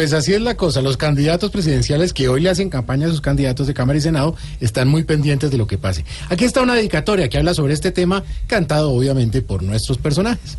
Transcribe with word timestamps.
Pues 0.00 0.14
así 0.14 0.32
es 0.32 0.40
la 0.40 0.56
cosa. 0.56 0.80
Los 0.80 0.96
candidatos 0.96 1.50
presidenciales 1.50 2.14
que 2.14 2.26
hoy 2.26 2.40
le 2.40 2.48
hacen 2.48 2.70
campaña 2.70 3.06
a 3.06 3.10
sus 3.10 3.20
candidatos 3.20 3.66
de 3.66 3.74
Cámara 3.74 3.98
y 3.98 4.00
Senado 4.00 4.34
están 4.58 4.88
muy 4.88 5.04
pendientes 5.04 5.50
de 5.50 5.58
lo 5.58 5.66
que 5.66 5.76
pase. 5.76 6.06
Aquí 6.30 6.46
está 6.46 6.62
una 6.62 6.74
dedicatoria 6.74 7.28
que 7.28 7.36
habla 7.36 7.52
sobre 7.52 7.74
este 7.74 7.92
tema, 7.92 8.24
cantado 8.46 8.92
obviamente 8.92 9.42
por 9.42 9.62
nuestros 9.62 9.98
personajes. 9.98 10.56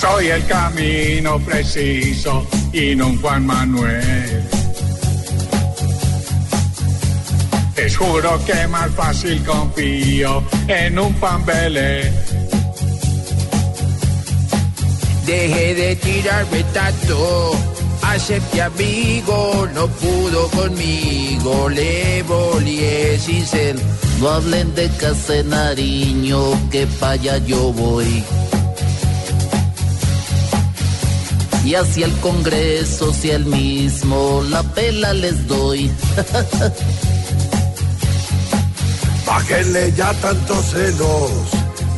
Soy 0.00 0.28
el 0.28 0.46
camino 0.46 1.40
preciso 1.40 2.46
y 2.72 2.94
no 2.94 3.16
Juan 3.18 3.46
Manuel. 3.46 4.59
Juro 8.00 8.42
que 8.46 8.66
más 8.68 8.90
fácil 8.92 9.44
confío 9.44 10.42
en 10.66 10.98
un 10.98 11.12
pambelé. 11.14 12.10
Deje 15.26 15.74
de 15.74 15.96
tirarme 15.96 16.64
tanto, 16.72 17.52
acepte 18.02 18.62
amigo, 18.62 19.68
no 19.74 19.86
pudo 19.86 20.48
conmigo, 20.48 21.68
le 21.68 22.22
volé 22.22 23.18
sin 23.18 23.46
ser. 23.46 23.76
No 24.18 24.30
hablen 24.30 24.74
de 24.74 24.88
casa 25.02 25.42
Nariño, 25.44 26.40
que 26.70 26.86
para 26.86 27.12
allá 27.12 27.38
yo 27.38 27.72
voy. 27.72 28.24
Y 31.64 31.74
hacia 31.74 32.06
el 32.06 32.12
Congreso, 32.20 33.12
si 33.12 33.30
el 33.30 33.44
mismo, 33.44 34.42
la 34.48 34.62
pela 34.62 35.12
les 35.12 35.46
doy. 35.46 35.90
Bájenle 39.30 39.92
ya 39.92 40.12
tantos 40.14 40.72
celos, 40.72 41.30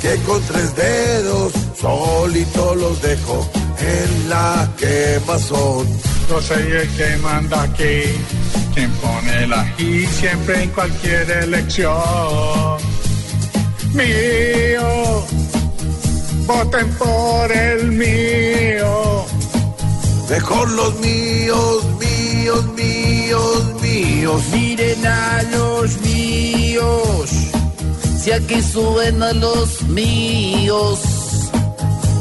que 0.02 0.16
con 0.26 0.42
tres 0.42 0.76
dedos 0.76 1.54
solito 1.80 2.74
los 2.74 3.00
dejo 3.00 3.50
en 3.80 4.28
la 4.28 4.68
quemazón. 4.76 5.88
Yo 6.28 6.42
soy 6.42 6.60
el 6.60 6.88
que 6.94 7.16
manda 7.22 7.62
aquí, 7.62 8.02
quien 8.74 8.90
pone 9.00 9.46
la 9.46 9.64
y 9.78 10.06
siempre 10.08 10.64
en 10.64 10.70
cualquier 10.72 11.30
elección. 11.30 12.76
Mío, 13.94 15.24
voten 16.46 16.90
por 16.98 17.50
el 17.50 17.92
mío. 17.92 19.24
Mejor 20.28 20.70
los 20.72 21.00
míos, 21.00 21.82
míos, 21.98 22.64
míos, 22.76 23.11
Miren 24.52 25.06
a 25.06 25.42
los 25.52 26.00
míos, 26.00 27.30
si 28.18 28.32
aquí 28.32 28.62
suben 28.62 29.22
a 29.22 29.32
los 29.34 29.82
míos, 29.82 31.00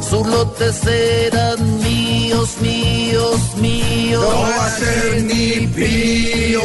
sus 0.09 0.27
lotes 0.27 0.75
serán 0.75 1.79
míos, 1.79 2.57
míos, 2.59 3.39
míos. 3.55 4.25
No 4.29 4.41
va 4.41 4.65
a 4.65 4.69
ser 4.71 5.23
ni 5.23 5.67
pío. 5.67 6.61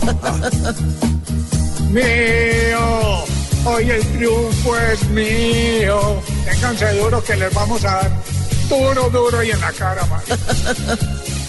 Mío, 1.90 3.24
hoy 3.64 3.90
el 3.90 4.06
triunfo 4.12 4.76
es 4.78 5.08
mío. 5.08 6.22
Ténganse 6.44 6.98
duro 7.00 7.22
que 7.24 7.34
les 7.34 7.52
vamos 7.52 7.84
a 7.84 7.94
dar 7.96 8.10
duro, 8.68 9.10
duro 9.10 9.42
y 9.42 9.50
en 9.50 9.60
la 9.60 9.72
cara, 9.72 10.06
man. 10.06 10.20